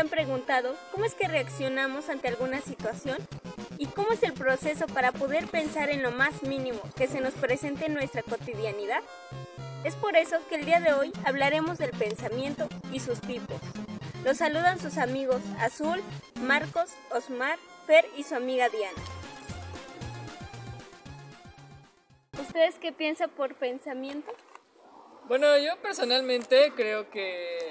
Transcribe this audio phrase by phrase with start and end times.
[0.00, 3.18] han preguntado cómo es que reaccionamos ante alguna situación?
[3.78, 7.34] ¿Y cómo es el proceso para poder pensar en lo más mínimo que se nos
[7.34, 9.02] presente en nuestra cotidianidad?
[9.84, 13.60] Es por eso que el día de hoy hablaremos del pensamiento y sus tipos.
[14.24, 16.02] Los saludan sus amigos Azul,
[16.42, 19.02] Marcos, Osmar, Fer y su amiga Diana.
[22.40, 24.32] ¿Ustedes qué piensan por pensamiento?
[25.30, 27.70] Bueno, yo personalmente creo que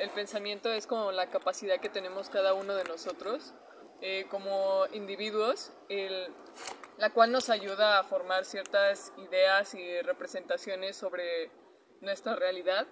[0.00, 3.54] el, pensamiento es como la capacidad que tenemos cada uno de nosotros
[4.00, 5.70] eh, como individuos,
[6.98, 11.52] la cual nos ayuda a formar ciertas ideas y representaciones sobre
[12.00, 12.88] nuestra realidad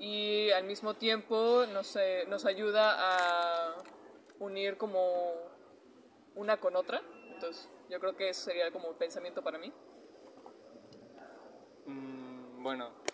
[0.00, 3.76] y al mismo tiempo nos, eh, ayuda a
[4.40, 5.34] unir como
[6.34, 7.00] una con otra.
[7.32, 9.72] Entonces, yo creo que eso sería como pensamiento para mí.
[11.86, 13.05] Mm, bueno,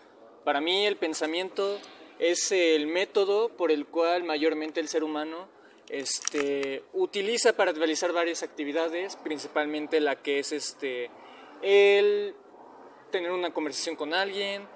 [0.44, 1.78] para mí el pensamiento
[2.18, 5.48] es el método por el cual mayormente el ser humano
[5.88, 11.10] este, utiliza para realizar varias actividades, principalmente la que es este,
[11.62, 12.34] el
[13.10, 14.66] tener una conversación con alguien,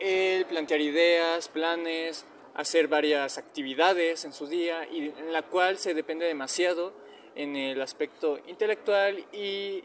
[0.00, 5.94] el plantear ideas, planes, hacer varias actividades en su día y en la cual se
[5.94, 6.92] depende demasiado
[7.34, 9.84] en el aspecto intelectual y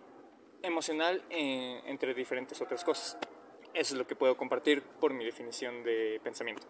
[0.63, 3.17] emocional eh, entre diferentes otras cosas.
[3.73, 6.67] Eso es lo que puedo compartir por mi definición de pensamiento.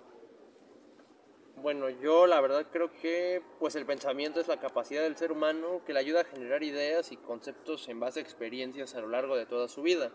[1.57, 5.81] Bueno, yo la verdad creo que pues el pensamiento es la capacidad del ser humano
[5.85, 9.35] que le ayuda a generar ideas y conceptos en base a experiencias a lo largo
[9.35, 10.11] de toda su vida,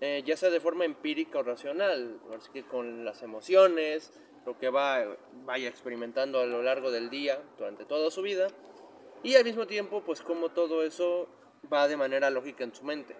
[0.00, 4.12] eh, ya sea de forma empírica o racional, así que con las emociones,
[4.46, 5.04] lo que va
[5.44, 8.48] vaya experimentando a lo largo del día durante toda su vida
[9.22, 11.28] y al mismo tiempo pues como todo eso
[11.72, 13.14] va de manera lógica en su mente.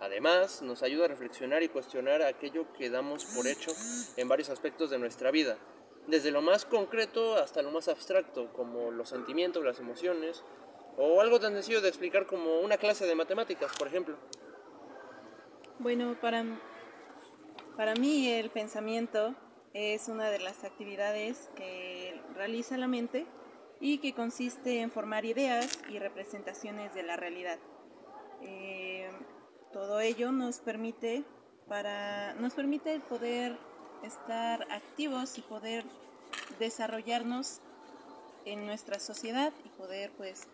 [0.00, 3.72] Además, nos ayuda a reflexionar y cuestionar aquello que damos por hecho
[4.16, 5.56] en varios aspectos de nuestra vida,
[6.06, 10.44] desde lo más concreto hasta lo más abstracto, como los sentimientos, las emociones,
[10.98, 14.16] o algo tan sencillo de explicar como una clase de matemáticas, por ejemplo.
[15.78, 16.44] Bueno, para,
[17.76, 19.34] para mí el pensamiento
[19.74, 23.26] es una de las actividades que realiza la mente
[23.78, 27.58] y que consiste en formar ideas y representaciones de la realidad.
[28.40, 28.85] Eh,
[29.72, 31.24] todo ello nos permite
[31.68, 33.58] para nos permite poder
[34.02, 35.84] estar activos y poder
[36.58, 37.60] desarrollarnos
[38.44, 40.46] en nuestra sociedad y poder pues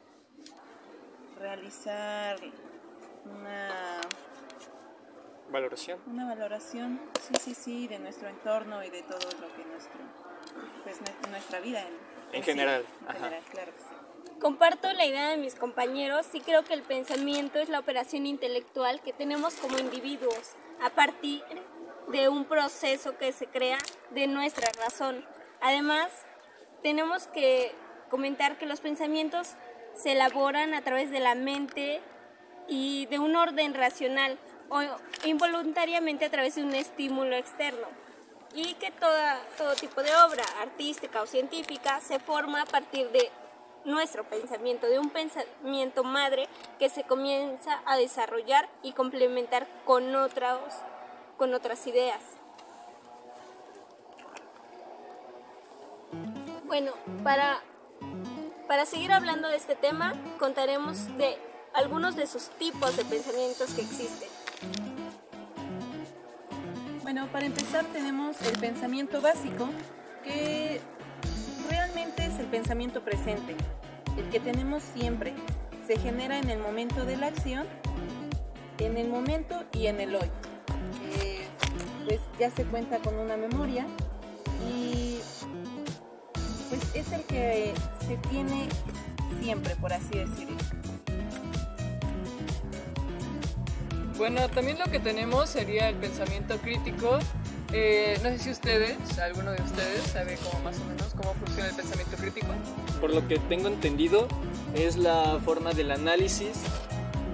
[1.39, 2.39] realizar
[3.25, 4.01] una
[5.51, 6.01] valoración.
[6.07, 10.01] una valoración sí sí sí de nuestro entorno y de todo lo que nuestro
[10.85, 10.99] pues
[11.31, 11.85] nuestra vida
[12.33, 14.02] en, general, en general claro que sí
[14.43, 19.01] Comparto la idea de mis compañeros y creo que el pensamiento es la operación intelectual
[19.01, 20.51] que tenemos como individuos
[20.83, 21.45] a partir
[22.09, 23.79] de un proceso que se crea
[24.11, 25.25] de nuestra razón.
[25.61, 26.11] Además,
[26.83, 27.73] tenemos que
[28.11, 29.51] comentar que los pensamientos
[29.95, 32.01] se elaboran a través de la mente
[32.67, 34.81] y de un orden racional o
[35.25, 37.87] involuntariamente a través de un estímulo externo
[38.55, 43.31] y que toda, todo tipo de obra artística o científica se forma a partir de
[43.85, 46.49] nuestro pensamiento, de un pensamiento madre
[46.79, 50.59] que se comienza a desarrollar y complementar con, otras,
[51.37, 52.21] con otras ideas.
[56.65, 57.61] Bueno, para,
[58.69, 61.37] para seguir hablando de este tema, contaremos de
[61.75, 64.29] algunos de sus tipos de pensamientos que existen.
[67.03, 69.69] Bueno, para empezar tenemos el pensamiento básico,
[70.25, 70.81] que
[71.69, 72.22] realmente
[72.53, 73.57] pensamiento presente,
[74.19, 75.33] el que tenemos siempre.
[75.87, 77.67] Se genera en el momento de la acción,
[78.79, 80.31] en el momento y en el hoy.
[81.19, 81.47] Eh,
[82.05, 83.87] pues ya se cuenta con una memoria
[84.71, 85.19] y
[86.69, 87.73] pues es el que
[88.07, 88.69] se tiene
[89.41, 90.57] siempre, por así decirlo.
[94.19, 97.19] Bueno, también lo que tenemos sería el pensamiento crítico,
[97.73, 101.69] eh, no sé si ustedes, alguno de ustedes, sabe cómo más o menos cómo funciona
[101.69, 102.49] el pensamiento crítico.
[103.01, 104.29] Por lo que tengo entendido,
[104.75, 106.53] es la forma del análisis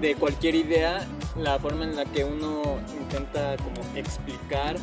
[0.01, 1.05] de cualquier idea,
[1.37, 4.77] la forma en la que uno intenta como explicar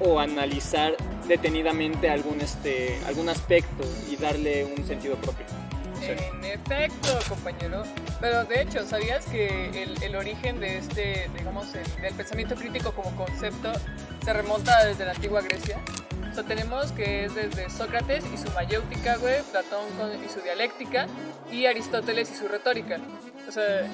[0.00, 0.96] o analizar
[1.28, 5.46] detenidamente algún, este, algún aspecto y darle un sentido propio.
[6.02, 7.82] En efecto, compañero.
[8.20, 12.92] Pero de hecho, ¿sabías que el, el origen de este, digamos, el, del pensamiento crítico
[12.92, 13.72] como concepto
[14.26, 15.78] se remonta desde la antigua Grecia?
[16.28, 19.84] O sea, tenemos que es desde Sócrates y su mayéutica, güey, Platón
[20.24, 21.06] y su dialéctica,
[21.52, 22.98] y Aristóteles y su retórica.
[23.48, 23.88] O sea,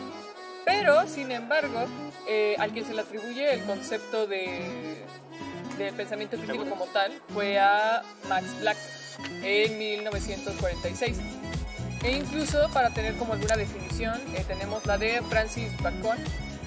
[0.64, 1.84] pero, sin embargo,
[2.26, 5.04] eh, al quien se le atribuye el concepto de,
[5.76, 8.78] de pensamiento crítico como tal fue a Max Planck
[9.42, 11.18] en 1946.
[12.04, 16.16] E incluso para tener como alguna definición, eh, tenemos la de Francis Bacon,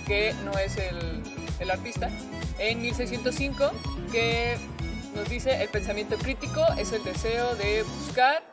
[0.06, 1.24] que no es el,
[1.60, 2.12] el artista,
[2.60, 3.72] en 1605,
[4.12, 4.58] que
[5.16, 8.44] nos dice el pensamiento crítico es el deseo de buscar,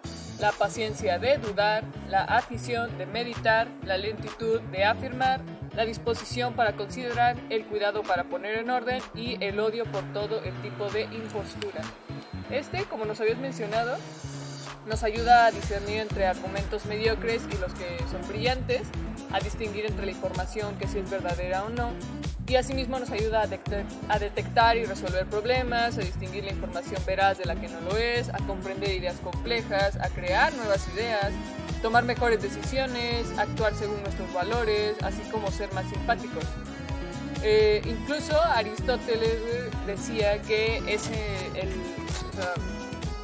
[0.41, 5.41] la paciencia de dudar, la afición de meditar, la lentitud de afirmar,
[5.75, 10.43] la disposición para considerar, el cuidado para poner en orden y el odio por todo
[10.43, 11.83] el tipo de impostura.
[12.51, 13.97] Este, como nos habías mencionado,
[14.87, 18.83] nos ayuda a discernir entre argumentos mediocres y los que son brillantes,
[19.33, 21.93] a distinguir entre la información que si es verdadera o no,
[22.47, 27.01] y asimismo nos ayuda a detectar, a detectar, y resolver problemas, a distinguir la información
[27.07, 31.33] veraz de la que no lo es, a comprender ideas complejas, a crear nuevas ideas,
[31.81, 36.45] tomar mejores decisiones, actuar según nuestros valores, así como ser más simpáticos.
[37.45, 39.39] Eh, incluso Aristóteles
[39.87, 41.71] decía que ese, el,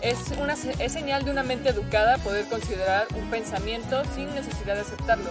[0.02, 4.80] es, una, es señal de una mente educada poder considerar un pensamiento sin necesidad de
[4.80, 5.30] aceptarlo,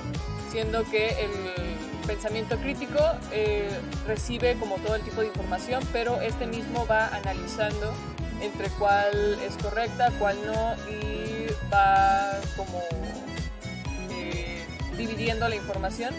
[0.52, 1.67] siendo que el
[2.08, 3.00] pensamiento crítico
[3.32, 3.70] eh,
[4.08, 7.94] recibe como todo el tipo de información, pero este mismo va analizando
[8.42, 12.82] entre cuál es correcta, cuál no, y va como
[14.12, 14.66] eh,
[14.98, 16.16] dividiendo la información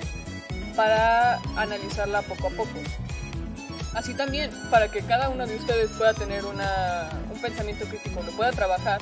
[0.77, 2.79] para analizarla poco a poco.
[3.95, 8.31] Así también, para que cada uno de ustedes pueda tener una, un pensamiento crítico, lo
[8.33, 9.01] pueda trabajar,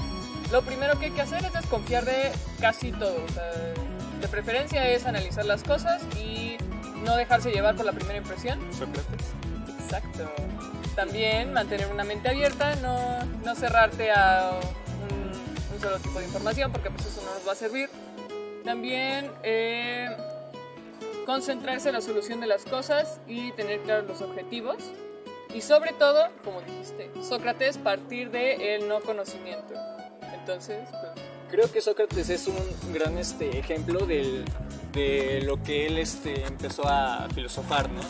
[0.52, 2.30] lo primero que hay que hacer es desconfiar de
[2.60, 3.24] casi todo.
[3.24, 3.44] O sea,
[4.20, 6.45] de preferencia es analizar las cosas y
[7.04, 8.60] no dejarse llevar por la primera impresión.
[8.72, 9.26] Sócrates.
[9.80, 10.30] Exacto.
[10.94, 14.58] También mantener una mente abierta, no, no cerrarte a
[15.10, 17.90] un, un, solo tipo de información porque pues eso no nos va a servir.
[18.64, 20.08] También eh,
[21.26, 24.78] concentrarse en la solución de las cosas y tener claros los objetivos.
[25.54, 29.74] Y sobre todo, como dijiste, Sócrates partir de el no conocimiento.
[30.34, 31.26] Entonces, pues...
[31.50, 32.56] Creo que Sócrates es un
[32.92, 34.44] gran este, ejemplo del,
[34.96, 38.00] de lo que él este, empezó a filosofar, ¿no?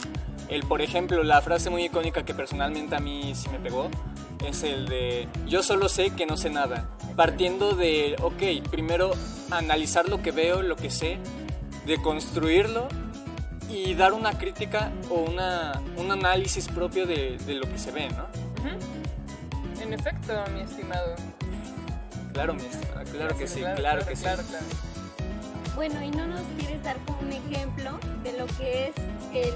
[0.49, 3.91] El, por ejemplo, la frase muy icónica que personalmente a mí sí me pegó
[4.47, 6.89] es el de yo solo sé que no sé nada.
[7.17, 9.11] Partiendo de, ok, primero
[9.51, 11.19] analizar lo que veo, lo que sé,
[11.87, 12.89] de construirlo
[13.69, 18.09] y dar una crítica o una, un análisis propio de, de, lo que se ve,
[18.11, 18.25] ¿no?
[18.63, 19.83] Uh -huh.
[19.83, 21.17] En efecto, mi estimado.
[22.33, 24.23] Claro, mi estimado, claro que sí, claro, claro, claro que sí.
[24.23, 24.86] Claro.
[25.77, 28.95] Bueno, ¿y no nos quieres dar como un ejemplo de lo que es
[29.35, 29.55] el,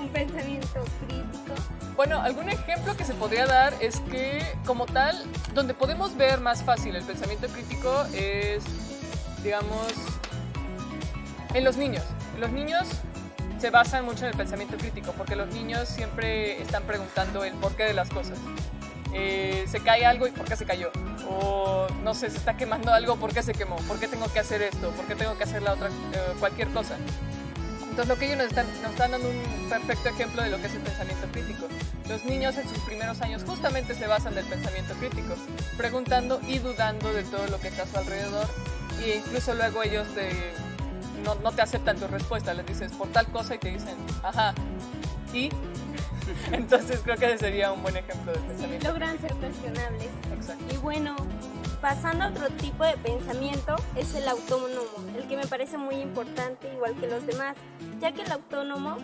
[0.00, 1.54] un pensamiento crítico?
[1.94, 5.16] Bueno, algún ejemplo que se podría dar es que, como tal,
[5.54, 8.64] donde podemos ver más fácil el pensamiento crítico es,
[9.44, 9.92] digamos,
[11.54, 12.02] en los niños.
[12.40, 12.88] Los niños
[13.60, 17.84] se basan mucho en el pensamiento crítico porque los niños siempre están preguntando el porqué
[17.84, 18.38] de las cosas.
[19.12, 20.90] Eh, se cae algo y por qué se cayó.
[21.28, 23.76] O no sé, se está quemando algo, ¿por qué se quemó?
[23.88, 24.90] ¿Por qué tengo que hacer esto?
[24.90, 26.96] ¿Por qué tengo que hacer la otra, eh, cualquier cosa?
[27.96, 30.66] Entonces lo que ellos nos están, nos están dando un perfecto ejemplo de lo que
[30.66, 31.66] es el pensamiento crítico.
[32.10, 35.34] Los niños en sus primeros años justamente se basan del pensamiento crítico,
[35.78, 38.46] preguntando y dudando de todo lo que está a su alrededor.
[39.02, 40.30] E incluso luego ellos te,
[41.24, 44.54] no, no te aceptan tu respuesta, les dices por tal cosa y te dicen, ajá,
[45.32, 45.48] y
[46.52, 48.86] entonces creo que ese sería un buen ejemplo de pensamiento.
[48.86, 50.08] Sí, logran ser cuestionables.
[50.32, 50.74] Exacto.
[50.74, 51.16] Y bueno,
[51.80, 56.72] pasando a otro tipo de pensamiento, es el autónomo, el que me parece muy importante,
[56.72, 57.56] igual que los demás,
[58.00, 58.98] ya que el autónomo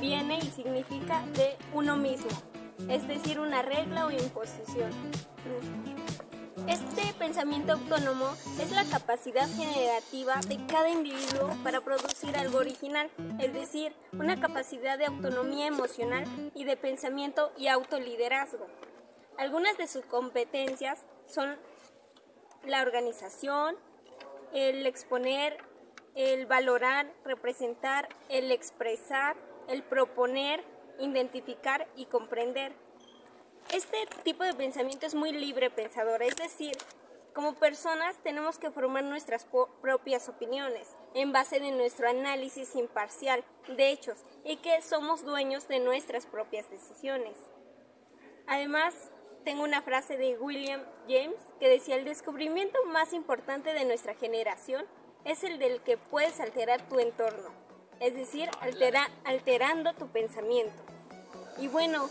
[0.00, 2.30] viene y significa de uno mismo,
[2.88, 4.90] es decir, una regla o imposición.
[6.68, 13.52] Este pensamiento autónomo es la capacidad generativa de cada individuo para producir algo original, es
[13.52, 18.66] decir, una capacidad de autonomía emocional y de pensamiento y autoliderazgo.
[19.38, 21.56] Algunas de sus competencias son
[22.64, 23.76] la organización,
[24.52, 25.58] el exponer,
[26.14, 29.36] el valorar, representar, el expresar,
[29.68, 30.62] el proponer,
[31.00, 32.72] identificar y comprender.
[33.72, 36.76] Este tipo de pensamiento es muy libre pensador, es decir,
[37.32, 39.46] como personas tenemos que formar nuestras
[39.80, 43.42] propias opiniones en base de nuestro análisis imparcial
[43.74, 47.34] de hechos y que somos dueños de nuestras propias decisiones.
[48.46, 48.94] Además,
[49.42, 54.84] tengo una frase de William James que decía el descubrimiento más importante de nuestra generación
[55.24, 57.48] es el del que puedes alterar tu entorno,
[58.00, 60.82] es decir, altera, alterando tu pensamiento.
[61.56, 62.10] Y bueno,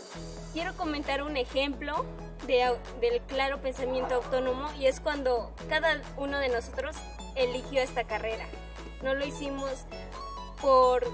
[0.52, 2.04] quiero comentar un ejemplo
[2.46, 6.96] de, del claro pensamiento autónomo y es cuando cada uno de nosotros
[7.36, 8.46] eligió esta carrera.
[9.02, 9.84] No lo hicimos
[10.60, 11.04] por,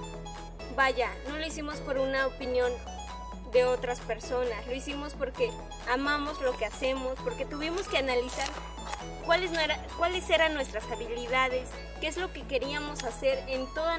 [0.76, 2.71] vaya, no lo hicimos por una opinión
[3.52, 5.50] de otras personas, lo hicimos porque
[5.90, 8.47] amamos lo que hacemos, porque tuvimos que analizar
[9.25, 9.50] cuáles,
[9.97, 13.97] cuáles eran nuestras habilidades, qué es lo que queríamos hacer en toda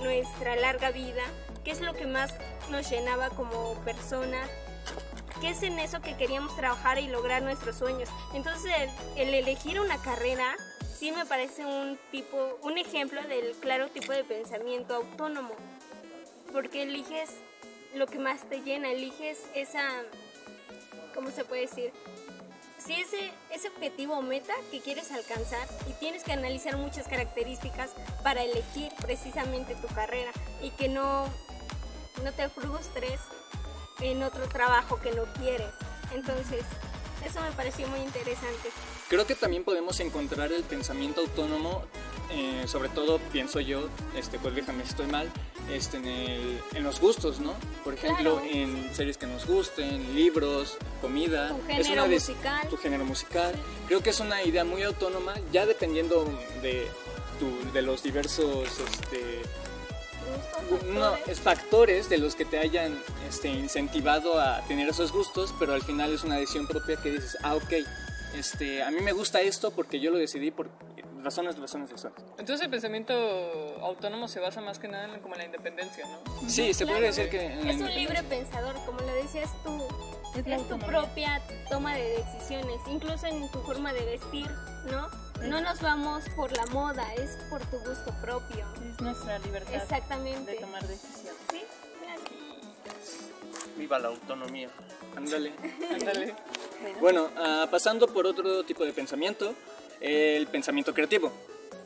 [0.00, 1.22] nuestra larga vida,
[1.64, 2.34] qué es lo que más
[2.70, 4.50] nos llenaba como personas,
[5.42, 8.08] qué es en eso que queríamos trabajar y lograr nuestros sueños.
[8.32, 8.72] Entonces
[9.16, 10.56] el, elegir una carrera
[10.96, 15.50] sí me parece un tipo, un ejemplo del claro tipo de pensamiento autónomo,
[16.52, 17.30] porque eliges
[17.96, 19.82] lo que más te llena, eliges esa,
[21.12, 21.92] ¿cómo se puede decir?
[22.78, 27.90] Si ese, ese objetivo o meta que quieres alcanzar y tienes que analizar muchas características
[28.22, 30.30] para elegir precisamente tu carrera
[30.62, 31.24] y que no,
[32.22, 33.18] no te frustres
[34.02, 35.70] en otro trabajo que no quieres.
[36.12, 36.64] Entonces,
[37.24, 38.70] eso me pareció muy interesante.
[39.08, 41.84] Creo que también podemos encontrar el pensamiento autónomo,
[42.30, 45.30] eh, sobre todo pienso yo, este, pues déjame estoy mal,
[45.70, 47.54] este, en, el, en, los gustos, ¿no?
[47.84, 51.48] Por ejemplo, en series que nos gusten, libros, comida.
[51.48, 52.68] Tu género musical.
[52.68, 53.54] Tu género musical.
[53.86, 56.24] Creo que es una idea muy autónoma, ya dependiendo
[56.62, 56.88] de,
[57.38, 58.66] tu, de los diversos...
[58.66, 59.42] Este,
[60.92, 65.74] no, es factores de los que te hayan este, incentivado a tener esos gustos, pero
[65.74, 67.72] al final es una decisión propia que dices, ah, ok,
[68.34, 70.70] este, a mí me gusta esto porque yo lo decidí por
[71.22, 72.18] razones, razones, razones.
[72.38, 73.14] Entonces el pensamiento
[73.82, 76.48] autónomo se basa más que nada en como la independencia, ¿no?
[76.48, 77.46] Sí, se puede decir que...
[77.68, 79.86] es un libre pensador, como lo decías tú.
[80.34, 84.50] Es, tu propia toma de decisiones, incluso en tu forma de vestir,
[84.90, 85.08] ¿no?
[85.48, 88.64] No nos vamos por la moda, es por tu gusto propio.
[88.90, 90.52] Es nuestra libertad Exactamente.
[90.52, 91.40] de tomar decisiones.
[91.50, 91.62] Sí,
[93.76, 94.68] Viva la autonomía.
[95.16, 95.52] Ándale,
[95.90, 96.34] ándale.
[97.00, 99.54] Bueno, uh, pasando por otro tipo de pensamiento,
[100.00, 101.32] el pensamiento creativo.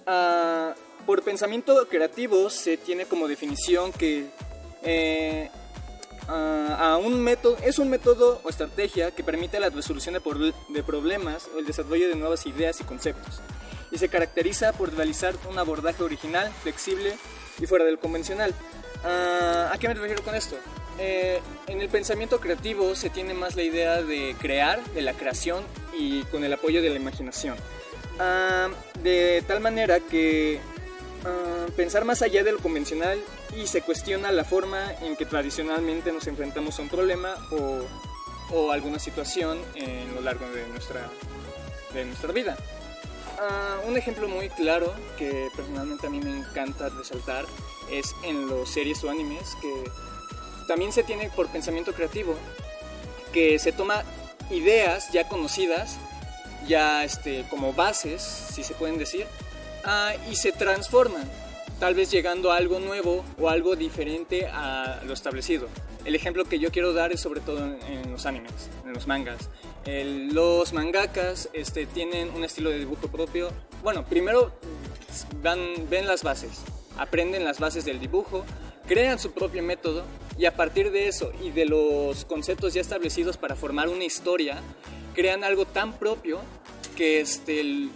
[0.07, 4.27] Uh, por pensamiento creativo se tiene como definición que
[4.83, 5.51] eh,
[6.29, 11.59] a un método, es un método o estrategia que permite la resolución de, problemas o
[11.59, 13.41] el desarrollo de nuevas ideas y conceptos.
[13.91, 17.15] Y se caracteriza por realizar un abordaje original, flexible
[17.61, 18.53] y fuera del convencional.
[19.05, 20.57] Uh, ¿A qué me refiero con esto?
[20.99, 25.63] Eh, en el pensamiento creativo se tiene más la idea de crear, de la creación
[25.97, 27.57] y con el apoyo de la imaginación.
[28.19, 30.59] Uh, de tal manera que
[31.25, 33.21] uh, pensar más allá de lo convencional
[33.57, 37.83] y se cuestiona la forma en que tradicionalmente nos enfrentamos a un problema o,
[38.55, 41.09] o alguna situación en lo largo de nuestra,
[41.95, 42.57] de nuestra vida.
[43.39, 47.45] Uh, un ejemplo muy claro que personalmente a mí me encanta resaltar
[47.91, 49.85] es en los series o animes que
[50.67, 52.35] también se tiene por pensamiento creativo
[53.33, 54.03] que se toma
[54.51, 55.99] ideas ya conocidas,
[56.67, 59.27] ya este, como bases, si se pueden decir,
[59.87, 61.29] uh, y se transforman
[61.79, 65.69] tal vez llegando a algo nuevo o algo diferente a lo establecido.
[66.05, 69.51] El ejemplo que yo quiero dar es sobre todo en, los animes, en los mangas.
[69.85, 73.51] los mangakas este, tienen un estilo de dibujo propio.
[73.83, 74.53] Bueno, primero
[75.43, 75.59] van,
[75.91, 76.63] ven las bases,
[76.97, 78.45] aprenden las bases del dibujo,
[78.87, 80.05] crean su propio método
[80.39, 84.61] y a partir de eso y de los conceptos ya establecidos para formar una historia,
[85.15, 86.41] crean algo tan propio
[86.97, 87.89] que este,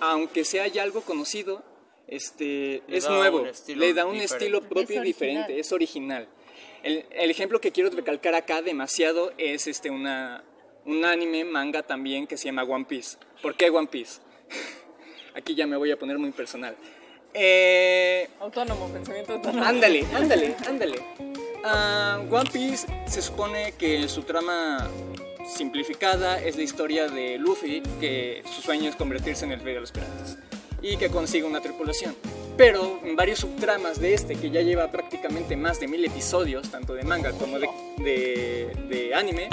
[0.00, 1.62] aunque sea ya algo conocido,
[2.06, 6.28] este, es nuevo, le da un estilo propio y diferente, es original.
[6.82, 10.42] El, el, ejemplo que quiero recalcar acá demasiado es este, una,
[10.86, 13.18] un anime, manga también, que se llama One Piece.
[13.42, 14.20] ¿Por qué One Piece?
[15.34, 16.74] Aquí ya me voy a poner muy personal.
[17.32, 19.64] Eh, autónomo, pensamiento autónomo.
[19.64, 20.98] Ándale, ándale, ándale.
[21.62, 24.88] Uh, One Piece se supone que su trama
[25.54, 29.80] simplificada es la historia de Luffy, que su sueño es convertirse en el rey de
[29.80, 30.38] los piratas
[30.82, 32.14] y que consiga una tripulación.
[32.56, 36.94] Pero en varios subtramas de este, que ya lleva prácticamente más de mil episodios, tanto
[36.94, 37.68] de manga como de,
[38.88, 39.48] de, anime,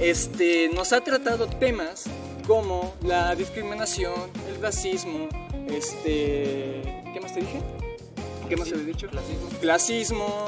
[0.00, 2.04] este, nos ha tratado temas
[2.46, 5.28] como la discriminación, el racismo,
[5.68, 7.60] este, ¿qué más te dije?
[8.48, 9.08] ¿Qué más te he dicho?
[9.08, 9.48] Clasismo.
[9.60, 10.46] Clasismo,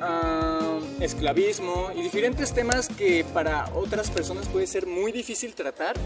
[0.00, 0.67] ah,
[1.00, 5.96] esclavismo y diferentes temas que para otras personas puede ser muy difícil tratar,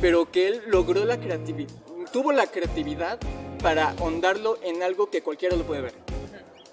[0.00, 1.72] pero que él logró la creatividad,
[2.12, 3.18] tuvo la creatividad
[3.62, 5.94] para ahondarlo en algo que cualquiera lo puede ver.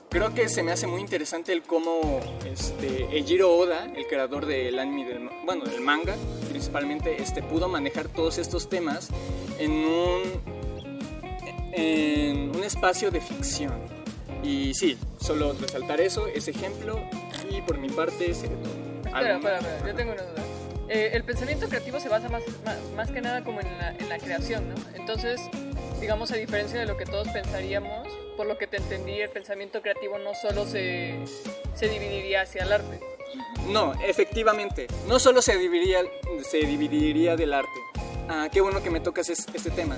[0.10, 4.80] Creo que se me hace muy interesante el cómo este, Ejiro Oda, el creador del
[4.80, 6.16] anime, del, bueno, del manga
[6.50, 9.10] principalmente, este, pudo manejar todos estos temas
[9.60, 10.22] en un,
[11.74, 13.99] en un espacio de ficción.
[14.44, 17.00] Y sí, solo resaltar eso, ese ejemplo,
[17.50, 18.74] y por mi parte sería todo.
[19.06, 20.44] Espera, espera, espera, yo tengo una duda.
[20.88, 22.42] Eh, el pensamiento creativo se basa más,
[22.96, 24.76] más, que nada como en la, en la, creación, ¿no?
[24.96, 25.40] Entonces,
[26.02, 29.82] digamos, a diferencia de lo que todos pensaríamos, por lo que te entendí, el pensamiento
[29.82, 31.16] creativo no solo se,
[31.76, 33.00] se dividiría hacia el arte.
[33.68, 36.02] No, efectivamente, no solo se dividiría,
[36.50, 37.70] se dividiría del arte.
[38.28, 39.98] Ah, qué bueno que me tocas es- este tema.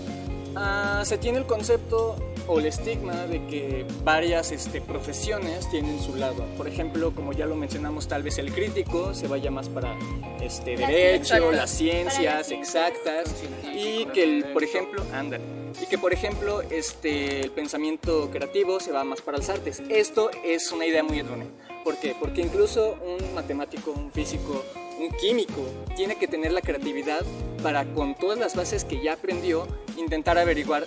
[0.55, 2.17] Ah, se tiene el concepto
[2.47, 6.45] o el estigma de que varias este, profesiones tienen su lado.
[6.57, 9.97] Por ejemplo, como ya lo mencionamos, tal vez el crítico se vaya más para
[10.41, 11.55] este, Las derecho, ciencias.
[11.55, 13.35] las ciencias las exactas
[13.73, 15.39] y que el, por ejemplo, anda,
[15.81, 19.81] y que por ejemplo este, el pensamiento creativo se va más para las artes.
[19.89, 21.47] Esto es una idea muy errónea.
[21.83, 22.15] ¿Por qué?
[22.19, 24.63] Porque incluso un matemático, un físico,
[24.99, 25.61] un químico
[25.95, 27.23] tiene que tener la creatividad
[27.63, 29.67] para con todas las bases que ya aprendió
[29.97, 30.85] intentar averiguar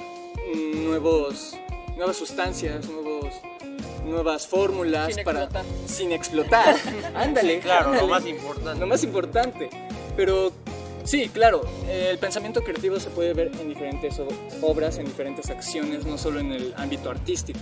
[0.54, 1.56] nuevos,
[1.96, 3.34] nuevas sustancias, nuevos,
[4.04, 5.64] nuevas fórmulas Sin para explotar.
[5.86, 6.76] sin explotar.
[7.14, 8.10] ándale, Claro, lo ándale.
[8.10, 8.80] más importante.
[8.80, 9.70] Lo más importante.
[10.16, 10.52] Pero
[11.04, 14.14] sí, claro, el pensamiento creativo se puede ver en diferentes
[14.62, 17.60] obras, en diferentes acciones, no solo en el ámbito artístico,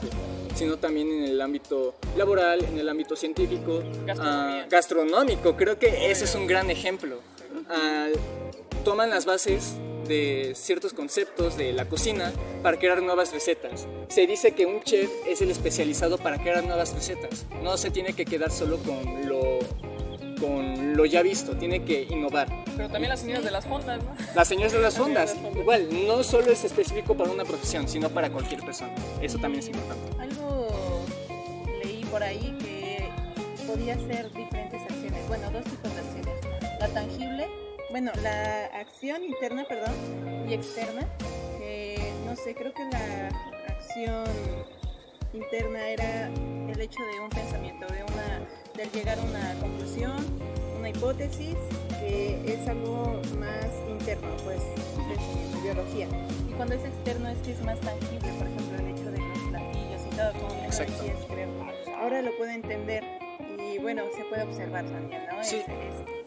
[0.55, 3.83] sino también en el ámbito laboral, en el ámbito científico,
[4.21, 5.57] ah, gastronómico.
[5.57, 7.21] Creo que ese es un gran ejemplo.
[7.71, 8.09] Ah,
[8.85, 9.75] toman las bases
[10.07, 12.33] de ciertos conceptos de la cocina
[12.63, 13.87] para crear nuevas recetas.
[14.09, 17.47] Se dice que un chef es el especializado para crear nuevas recetas.
[17.63, 19.59] No se tiene que quedar solo con lo,
[20.41, 22.49] con lo ya visto, tiene que innovar.
[22.77, 24.15] Pero también las señoras de las fondas, ¿no?
[24.35, 25.63] Las señores de las señoras fondas, de las fondas.
[25.63, 28.95] igual, no solo es específico para una profesión, sino para cualquier persona.
[29.21, 30.21] Eso también es importante.
[30.21, 31.05] Algo
[31.83, 33.09] leí por ahí que
[33.67, 35.29] podía ser diferentes acciones.
[35.29, 36.41] Bueno, dos tipos de acciones.
[36.81, 37.47] La tangible,
[37.93, 39.95] bueno, la acción interna, perdón,
[40.49, 41.07] y externa.
[41.59, 43.29] Que no sé, creo que la
[43.69, 44.25] acción
[45.35, 50.17] interna era el hecho de un pensamiento, de una, del llegar a una conclusión,
[50.79, 51.57] una hipótesis,
[52.01, 54.63] que es algo más interno, pues,
[55.07, 56.09] pensamiento, biología.
[56.49, 59.39] Y cuando es externo es que es más tangible, por ejemplo, el hecho de los
[59.51, 61.49] platillos y todo, como bien decías, creo.
[62.01, 63.05] Ahora lo puedo entender
[63.59, 65.45] y bueno, se puede observar también, ¿no?
[65.45, 65.59] Sí.
[65.59, 66.22] Es,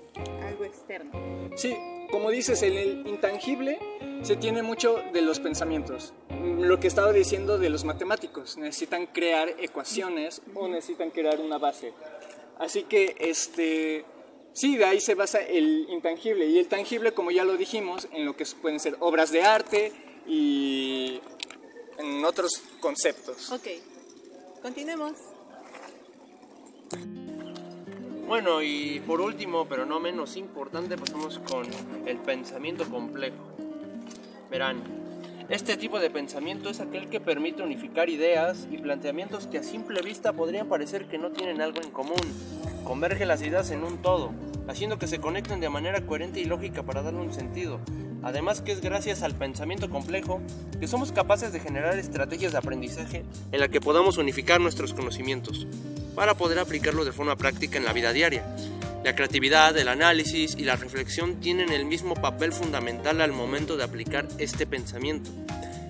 [0.76, 1.12] externo.
[1.56, 1.76] Sí,
[2.12, 3.80] como dices, en el intangible
[4.22, 6.14] se tiene mucho de los pensamientos.
[6.30, 11.58] Mm, Lo que estaba diciendo de los matemáticos, necesitan crear ecuaciones o necesitan crear una
[11.58, 11.94] base.
[12.60, 14.06] Así que, este,
[14.54, 16.46] sí, de ahí se basa el intangible.
[16.46, 19.92] Y el tangible, como ya lo dijimos, en lo que pueden ser obras de arte
[20.28, 21.20] y
[21.98, 23.52] en otros conceptos.
[23.52, 23.68] Ok,
[24.62, 25.14] continuemos.
[28.28, 31.68] Bueno, y por último, pero no menos importante, pasamos con
[32.08, 33.38] el pensamiento complejo.
[34.50, 34.82] Verán,
[35.48, 40.02] este tipo de pensamiento es aquel que permite unificar ideas y planteamientos que a simple
[40.02, 42.16] vista podrían parecer que no tienen algo en común.
[42.84, 44.32] Converge las ideas en un todo,
[44.68, 47.80] haciendo que se conecten de manera coherente y lógica para darle un sentido.
[48.24, 50.42] Además que es gracias al pensamiento complejo
[50.80, 55.68] que somos capaces de generar estrategias de aprendizaje en la que podamos unificar nuestros conocimientos
[56.16, 58.46] para poder aplicarlo de forma práctica en la vida diaria.
[59.04, 63.84] La creatividad, el análisis y la reflexión tienen el mismo papel fundamental al momento de
[63.84, 65.30] aplicar este pensamiento.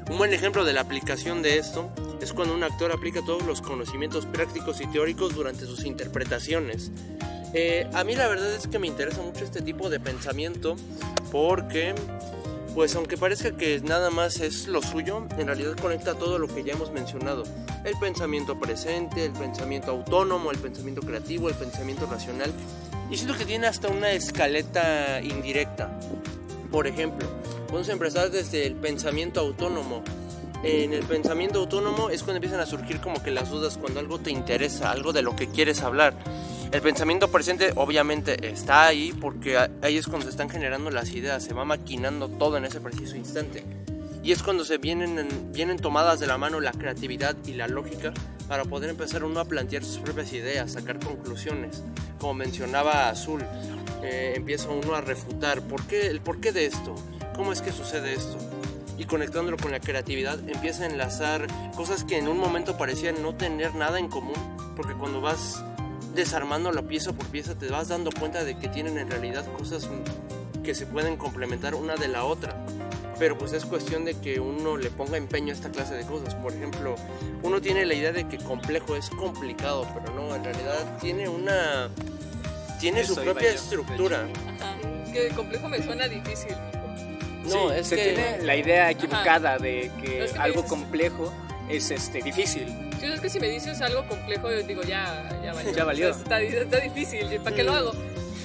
[0.10, 1.90] Un buen ejemplo de la aplicación de esto
[2.22, 6.92] es cuando un actor aplica todos los conocimientos prácticos y teóricos durante sus interpretaciones.
[7.54, 10.76] Eh, a mí la verdad es que me interesa mucho este tipo de pensamiento
[11.32, 11.96] porque,
[12.76, 16.62] pues aunque parezca que nada más es lo suyo, en realidad conecta todo lo que
[16.62, 17.44] ya hemos mencionado.
[17.86, 22.52] El pensamiento presente, el pensamiento autónomo, el pensamiento creativo, el pensamiento racional.
[23.10, 25.98] Y siento que tiene hasta una escaleta indirecta.
[26.70, 27.26] Por ejemplo,
[27.70, 30.04] podemos empezar desde el pensamiento autónomo.
[30.62, 34.20] En el pensamiento autónomo es cuando empiezan a surgir como que las dudas cuando algo
[34.20, 36.14] te interesa, algo de lo que quieres hablar.
[36.72, 41.44] El pensamiento presente obviamente está ahí porque ahí es cuando se están generando las ideas,
[41.44, 43.64] se va maquinando todo en ese preciso instante.
[44.24, 47.68] Y es cuando se vienen, en- vienen tomadas de la mano la creatividad y la
[47.68, 48.12] lógica
[48.48, 51.82] para poder empezar uno a plantear sus propias ideas, sacar conclusiones.
[52.20, 53.44] Como mencionaba Azul,
[54.04, 56.96] eh, empieza uno a refutar ¿por qué, el porqué de esto,
[57.36, 58.38] cómo es que sucede esto.
[58.98, 63.36] Y conectándolo con la creatividad empieza a enlazar cosas que en un momento parecían no
[63.36, 64.36] tener nada en común,
[64.76, 65.64] porque cuando vas
[66.16, 69.88] desarmando la pieza por pieza te vas dando cuenta de que tienen en realidad cosas
[70.64, 72.56] que se pueden complementar una de la otra.
[73.20, 76.36] Pero pues es cuestión de que uno le ponga empeño a esta clase de cosas.
[76.36, 76.96] Por ejemplo,
[77.44, 81.90] uno tiene la idea de que complejo es complicado, pero no, en realidad tiene una...
[82.80, 84.28] Tiene Eso su propia yo, estructura.
[84.60, 84.76] Ajá.
[85.06, 86.56] Es que complejo me suena difícil.
[87.46, 88.04] No, Sí, es se que...
[88.04, 91.32] tiene la idea equivocada de que Es que algo dices- complejo
[91.70, 92.68] es este, difícil.
[93.00, 95.72] Sí, es que si me dices algo complejo, yo digo, ya, ya valió.
[95.74, 96.10] Ya valió.
[96.10, 97.92] Está, está difícil, ¿para qué lo hago?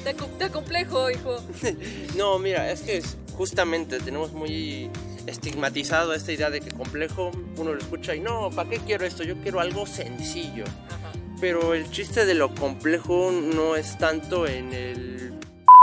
[0.05, 1.43] Está, está complejo, hijo.
[2.17, 4.91] No, mira, es que es- justamente tenemos muy
[5.27, 9.23] estigmatizado esta idea de que complejo uno lo escucha y no, ¿para qué quiero esto?
[9.23, 10.65] Yo quiero algo sencillo.
[10.65, 11.13] Ajá.
[11.41, 15.33] pero el chiste de lo complejo no es tanto en el...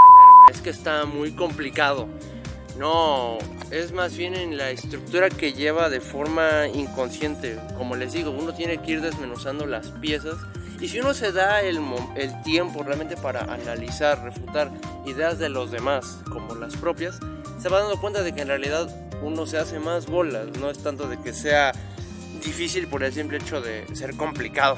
[0.51, 2.07] Es que está muy complicado.
[2.77, 3.39] No,
[3.71, 7.57] es más bien en la estructura que lleva de forma inconsciente.
[7.75, 10.35] Como les digo, uno tiene que ir desmenuzando las piezas.
[10.79, 11.79] Y si uno se da el,
[12.43, 14.71] tiempo realmente para analizar, refutar
[15.07, 17.19] ideas de los demás, como las propias,
[17.59, 18.87] se va dando cuenta de que en realidad
[19.23, 20.47] uno se hace más bolas.
[20.59, 21.71] No es tanto de que sea
[22.45, 24.77] difícil por el simple hecho de ser complicado.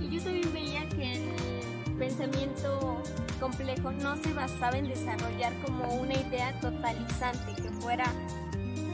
[0.00, 3.02] Y yo también veía que el pensamiento
[3.48, 8.06] complejo no se basaba en desarrollar como una idea totalizante, que fuera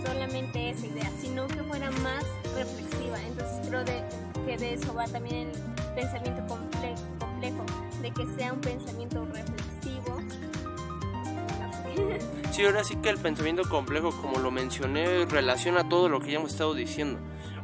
[0.04, 2.24] solamente esa idea, sino que fuera más
[2.56, 3.22] reflexiva.
[3.28, 4.02] Entonces creo de-
[4.44, 7.64] que de eso va también el pensamiento comple- complejo,
[8.02, 10.18] de que sea un pensamiento reflexivo.
[12.50, 16.38] Sí, ahora sí que el pensamiento complejo, como lo mencioné, relaciona todo lo que ya
[16.38, 17.20] hemos estado diciendo.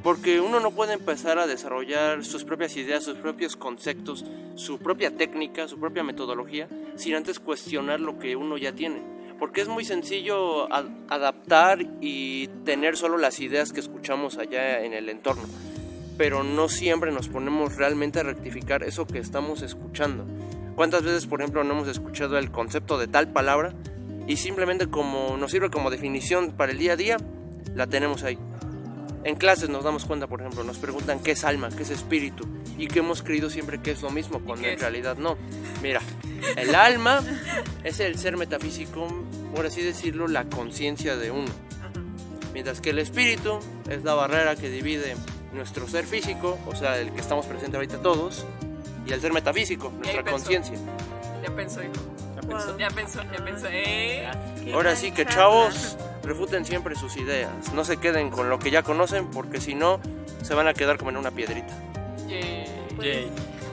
[0.06, 5.10] Porque uno no puede empezar a desarrollar sus propias ideas, sus propios conceptos, su propia
[5.10, 9.02] técnica, su propia metodología, sin antes cuestionar lo que uno ya tiene.
[9.40, 15.08] Porque es muy sencillo adaptar y tener solo las ideas que escuchamos allá en el
[15.08, 15.42] entorno.
[16.16, 20.24] Pero no siempre nos ponemos realmente a rectificar eso que estamos escuchando.
[20.76, 23.74] ¿Cuántas veces, por ejemplo, no hemos escuchado el concepto de tal palabra
[24.28, 27.16] y simplemente como nos sirve como definición para el día a día,
[27.74, 28.38] la tenemos ahí.
[29.26, 32.46] En clases nos damos cuenta, por ejemplo, nos preguntan qué es alma, qué es espíritu
[32.78, 34.80] y que hemos creído siempre que es lo mismo, cuando en es?
[34.80, 35.36] realidad no.
[35.82, 36.00] Mira,
[36.56, 37.24] el alma
[37.82, 39.08] es el ser metafísico,
[39.52, 41.50] por así decirlo, la conciencia de uno.
[42.52, 43.58] Mientras que el espíritu
[43.90, 45.16] es la barrera que divide
[45.52, 48.46] nuestro ser físico, o sea, el que estamos presentes ahorita todos,
[49.08, 50.36] y el ser metafísico, nuestra pensó.
[50.36, 50.78] conciencia.
[51.42, 51.92] Ya pensó, hijo.
[52.46, 52.78] Wow.
[52.78, 53.66] Ya pensó, ya pensó.
[53.68, 54.30] ¿Eh?
[54.72, 57.50] Ahora sí que chavos, refuten siempre sus ideas.
[57.74, 60.00] No se queden con lo que ya conocen porque si no,
[60.42, 61.72] se van a quedar como en una piedrita.
[62.28, 62.64] Yay.
[63.00, 63.30] Yay.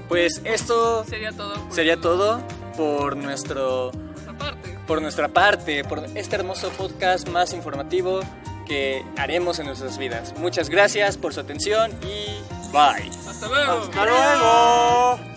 [0.08, 1.56] Pues esto Sería todo.
[1.56, 2.42] por sería todo
[2.78, 3.92] por nuestro
[4.38, 4.78] parte.
[4.88, 8.20] por nuestra parte, por este hermoso podcast más informativo
[8.68, 10.34] que haremos en nuestras vidas.
[10.38, 13.10] Muchas gracias por su atención y bye.
[13.28, 13.72] Hasta luego.
[13.84, 15.33] ¡Hasta luego!